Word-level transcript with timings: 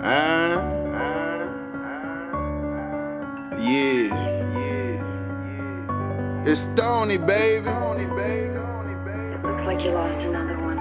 Uh, 0.00 0.62
yeah. 3.58 4.14
It's 6.46 6.60
Stoney, 6.60 7.18
baby. 7.18 7.68
It 7.68 7.72
looks 9.42 9.64
like 9.66 9.82
you 9.82 9.90
lost 9.90 10.14
another 10.20 10.56
one. 10.62 10.78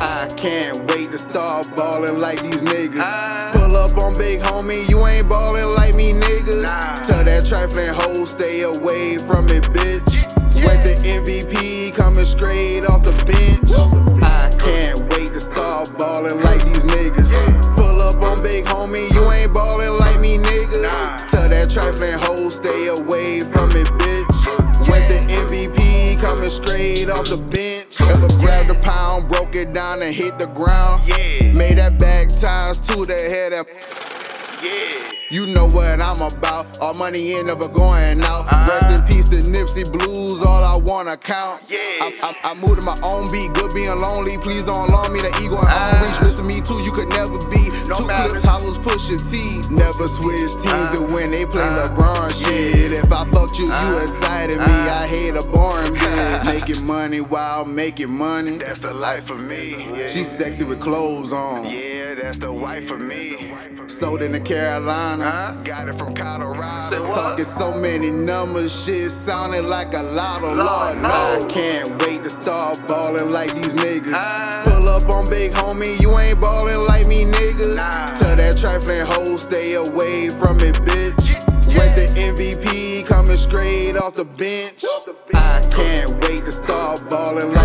I 0.00 0.28
can't 0.36 0.78
wait 0.90 1.10
to 1.10 1.18
start 1.18 1.66
ballin' 1.74 2.20
like 2.20 2.40
these 2.40 2.62
niggas. 2.62 3.52
Pull 3.52 3.53
up 3.94 4.02
on 4.02 4.14
big 4.14 4.40
homie, 4.40 4.88
you 4.88 5.04
ain't 5.06 5.28
ballin' 5.28 5.74
like 5.74 5.94
me, 5.94 6.12
nigga. 6.12 6.64
Tell 7.06 7.24
that 7.24 7.46
trifling 7.46 7.86
hoe, 7.88 8.24
stay 8.24 8.62
away 8.62 9.18
from 9.18 9.48
it, 9.48 9.64
bitch. 9.64 10.12
With 10.54 10.82
the 10.82 10.94
MVP 11.04 11.94
coming 11.94 12.24
straight 12.24 12.84
off 12.86 12.93
A 28.70 28.74
pound, 28.76 29.28
broke 29.28 29.54
it 29.54 29.74
down 29.74 30.02
and 30.02 30.14
hit 30.14 30.38
the 30.38 30.46
ground? 30.46 31.02
Yeah. 31.06 31.52
Made 31.52 31.76
that 31.76 31.98
back 31.98 32.28
times 32.28 32.78
two, 32.78 33.04
they 33.04 33.30
had 33.30 33.52
that. 33.52 33.66
Yeah. 34.62 35.23
You 35.30 35.46
know 35.46 35.66
what 35.66 35.88
I'm 36.02 36.20
about. 36.20 36.78
All 36.80 36.94
money 36.94 37.32
ain't 37.32 37.46
never 37.46 37.66
going 37.68 38.20
out. 38.22 38.44
Uh-huh. 38.46 38.70
Rest 38.70 38.90
in 38.92 39.00
peace 39.08 39.28
to 39.30 39.40
Nipsey 39.50 39.82
Blues, 39.90 40.42
all 40.42 40.62
I 40.62 40.76
wanna 40.76 41.16
count. 41.16 41.62
Yeah. 41.68 41.78
I, 41.78 42.34
I, 42.44 42.50
I 42.50 42.54
moved 42.54 42.80
to 42.80 42.82
my 42.86 42.94
own 43.02 43.24
beat, 43.32 43.52
good 43.54 43.72
being 43.74 43.88
lonely. 43.90 44.36
Please 44.38 44.64
don't 44.64 44.88
alarm 44.90 45.12
me, 45.12 45.20
the 45.20 45.32
ego 45.42 45.56
and 45.58 45.66
Uh-huh. 45.66 45.96
uh, 45.96 46.02
reach. 46.04 46.18
Mr. 46.36 46.44
Me 46.46 46.60
Too, 46.60 46.78
you 46.84 46.92
could 46.92 47.08
never 47.10 47.38
be. 47.50 47.66
No 47.88 47.98
Two 47.98 48.06
balance. 48.06 48.32
clips, 48.32 48.44
hollows, 48.46 48.78
push 48.78 49.08
T. 49.32 49.60
Never 49.74 50.06
switch 50.06 50.52
teams 50.62 50.88
to 50.94 51.00
win, 51.14 51.30
they 51.32 51.46
play 51.46 51.62
Uh-huh. 51.64 51.88
LeBron 51.96 52.30
shit. 52.44 52.92
If 52.92 53.10
I 53.10 53.24
fucked 53.30 53.58
you, 53.58 53.66
you 53.66 53.72
Uh-huh. 53.72 54.04
excited 54.04 54.58
me. 54.58 54.64
Uh-huh. 54.64 55.02
I 55.02 55.06
hate 55.08 55.34
a 55.34 55.42
boring 55.50 55.94
bitch. 56.00 56.44
making 56.46 56.84
money 56.84 57.20
while 57.22 57.64
making 57.64 58.10
money. 58.12 58.58
That's 58.58 58.80
the 58.80 58.92
life 58.92 59.24
for 59.24 59.38
me. 59.38 59.74
Yeah. 59.96 60.06
She's 60.06 60.28
sexy 60.30 60.64
with 60.64 60.80
clothes 60.80 61.32
on. 61.32 61.64
yeah, 61.64 62.14
that's 62.14 62.38
the 62.38 62.52
wife 62.52 62.86
for 62.86 62.98
me. 62.98 63.52
Sold 63.88 64.22
in 64.22 64.32
the 64.32 64.40
Carolina. 64.40 65.13
Huh? 65.20 65.54
Got 65.64 65.88
it 65.88 65.96
from 65.96 66.14
Colorado. 66.14 66.90
Say 66.90 67.00
what? 67.00 67.14
Talking 67.14 67.44
so 67.44 67.72
many 67.74 68.10
numbers, 68.10 68.84
shit 68.84 69.10
sounding 69.10 69.64
like 69.64 69.92
a 69.94 70.02
lotto. 70.02 70.46
Lord, 70.46 70.58
Lord, 70.58 70.98
no. 70.98 71.08
I 71.08 71.46
can't 71.48 71.90
wait 72.02 72.22
to 72.24 72.30
start 72.30 72.78
ballin' 72.88 73.30
like 73.30 73.54
these 73.54 73.74
niggas. 73.74 74.12
Ah. 74.12 74.62
Pull 74.64 74.88
up 74.88 75.08
on 75.08 75.28
big 75.28 75.52
homie, 75.52 76.00
you 76.00 76.16
ain't 76.18 76.40
ballin' 76.40 76.86
like 76.86 77.06
me, 77.06 77.24
nigga. 77.24 77.76
Nah. 77.76 78.06
Tell 78.18 78.36
that 78.36 78.58
trifling 78.58 79.06
hoe, 79.06 79.36
stay 79.36 79.74
away 79.74 80.28
from 80.28 80.58
it, 80.60 80.74
bitch. 80.76 81.44
Wet 81.76 81.94
the 81.94 82.06
MVP 82.16 83.06
coming 83.06 83.36
straight 83.36 83.96
off 83.96 84.14
the 84.14 84.24
bench. 84.24 84.84
I 85.34 85.60
can't 85.70 86.10
wait 86.24 86.44
to 86.44 86.52
start 86.52 87.08
ballin' 87.08 87.52
like 87.54 87.63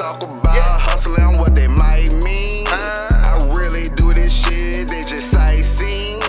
talk 0.00 0.22
about 0.22 0.80
hustling, 0.80 1.36
what 1.36 1.54
they 1.54 1.68
might 1.68 2.10
mean. 2.24 2.64
I 2.68 3.36
really 3.52 3.86
do 3.96 4.14
this 4.14 4.32
shit, 4.32 4.88
they 4.88 5.02
just 5.02 5.30
sightseeing. 5.30 6.22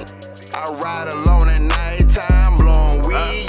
I 0.54 0.66
ride 0.84 1.08
alone 1.08 1.48
at 1.48 1.62
nighttime, 1.62 2.58
blowing 2.58 3.00
weed, 3.08 3.48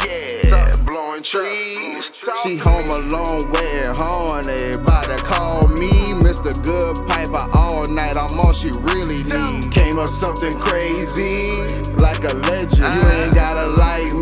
uh, 0.53 0.71
yeah. 0.71 0.71
Blowing 0.87 1.25
trees. 1.25 2.12
She 2.44 2.56
home 2.56 2.88
alone, 2.88 3.50
waiting 3.50 3.94
horny. 3.99 4.78
About 4.78 5.10
to 5.10 5.19
call 5.25 5.66
me 5.66 5.91
Mr. 6.22 6.54
Good 6.62 7.04
Piper 7.09 7.44
all 7.59 7.89
night. 7.89 8.16
I'm 8.16 8.39
all 8.39 8.53
she 8.53 8.71
really 8.94 9.25
need. 9.25 9.72
Came 9.72 9.99
up 9.99 10.09
something 10.22 10.56
crazy, 10.60 11.50
like 11.99 12.22
a 12.22 12.34
legend. 12.47 12.78
You 12.78 13.03
uh, 13.03 13.27
ain't 13.27 13.34
gotta 13.34 13.66
like 13.71 14.15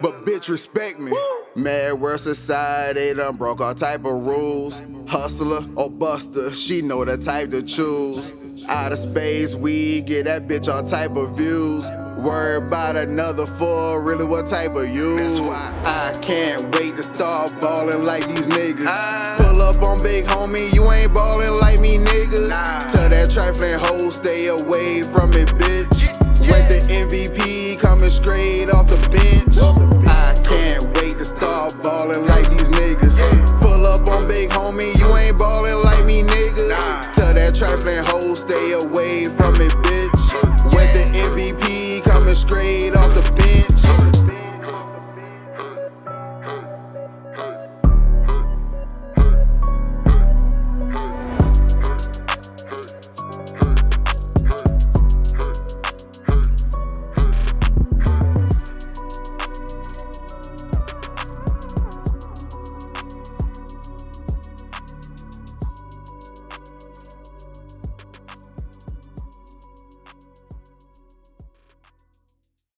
but 0.00 0.24
bitch, 0.26 0.48
respect 0.48 0.98
me. 0.98 1.12
Mad 1.54 1.94
world 1.94 2.20
society 2.20 3.14
done 3.14 3.36
broke 3.36 3.60
all 3.60 3.74
type 3.74 4.04
of 4.04 4.26
rules. 4.26 4.82
Hustler 5.08 5.64
or 5.76 5.90
buster, 5.90 6.52
she 6.52 6.82
know 6.82 7.04
the 7.04 7.16
type 7.16 7.50
to 7.50 7.62
choose. 7.62 8.34
Out 8.68 8.92
of 8.92 8.98
space, 8.98 9.54
we 9.54 10.02
get 10.02 10.24
that 10.24 10.48
bitch 10.48 10.72
all 10.72 10.82
type 10.82 11.16
of 11.16 11.36
views. 11.36 11.88
Worry 12.18 12.56
about 12.56 12.96
another 12.96 13.46
four, 13.46 14.02
really 14.02 14.24
what 14.24 14.46
type 14.48 14.74
of 14.74 14.88
you? 14.88 15.50
I 15.50 16.12
can't 16.20 16.62
wait 16.74 16.96
to 16.96 17.02
start 17.02 17.52
ballin' 17.60 18.04
like 18.04 18.26
these 18.26 18.46
niggas. 18.48 18.86
Ah. 18.86 19.36
Pull 19.38 19.62
up 19.62 19.82
on 19.82 20.02
big 20.02 20.24
homie, 20.24 20.74
you 20.74 20.90
ain't 20.90 21.12
ballin' 21.14 21.58
like 21.60 21.80
me, 21.80 21.98
nigga. 21.98 22.50
Tell 22.92 23.08
that 23.08 23.30
trifling 23.30 23.78
hoe, 23.78 24.10
stay 24.10 24.48
away 24.48 25.02
from 25.02 25.32
it, 25.34 25.48
bitch. 25.48 26.16
Wet 26.50 26.68
the 26.68 26.80
MVP 26.88 27.78
coming 27.80 28.10
straight 28.10 28.70
off 28.70 28.88
the 28.88 28.96
I 29.58 30.34
can't 30.44 30.84
wait 30.96 31.16
to 31.18 31.24
start 31.24 31.80
balling 31.82 32.26
like 32.26 32.48
these 32.50 32.68
niggas. 32.68 33.60
Pull 33.60 33.86
up 33.86 34.06
on 34.08 34.28
big 34.28 34.50
homie, 34.50 34.96
you 34.98 35.16
ain't 35.16 35.38
balling 35.38 35.82
like 35.82 36.04
me, 36.04 36.22
nigga. 36.22 37.14
Tell 37.14 37.32
that 37.34 37.54
trifling 37.54 38.04
hoe 38.04 38.34
stay 38.34 38.55